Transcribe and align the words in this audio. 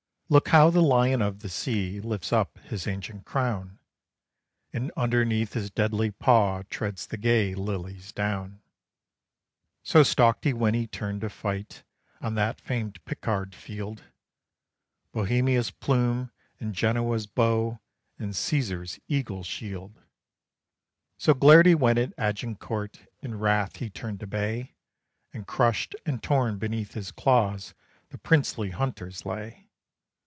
Look 0.33 0.47
how 0.47 0.69
the 0.69 0.79
lion 0.81 1.21
of 1.21 1.39
the 1.39 1.49
sea 1.49 1.99
lifts 1.99 2.31
up 2.31 2.57
his 2.59 2.87
ancient 2.87 3.25
crown, 3.25 3.79
And 4.71 4.89
underneath 4.95 5.51
his 5.55 5.69
deadly 5.69 6.09
paw 6.11 6.63
treads 6.69 7.05
the 7.05 7.17
gay 7.17 7.53
lilies 7.53 8.13
down. 8.13 8.61
So 9.83 10.03
stalked 10.03 10.45
he 10.45 10.53
when 10.53 10.73
he 10.73 10.87
turned 10.87 11.19
to 11.19 11.29
flight 11.29 11.83
on 12.21 12.35
that 12.35 12.61
famed 12.61 13.03
Picard 13.03 13.53
field, 13.53 14.05
Bohemia's 15.11 15.69
plume, 15.69 16.31
and 16.61 16.73
Genoa's 16.73 17.27
bow, 17.27 17.81
and 18.17 18.33
Caesar's 18.33 19.01
eagle 19.09 19.43
shield: 19.43 19.99
So 21.17 21.33
glared 21.33 21.65
he 21.65 21.75
when 21.75 21.97
at 21.97 22.13
Agincourt 22.17 23.01
in 23.19 23.37
wrath 23.37 23.75
he 23.79 23.89
turned 23.89 24.21
to 24.21 24.27
bay, 24.27 24.75
And 25.33 25.45
crushed 25.45 25.93
and 26.05 26.23
torn 26.23 26.57
beneath 26.57 26.93
his 26.93 27.11
claws 27.11 27.73
the 28.11 28.17
princely 28.17 28.69
hunters 28.69 29.25
lay. 29.25 29.67